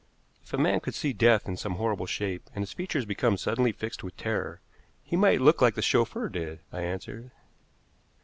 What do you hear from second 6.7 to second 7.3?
I answered.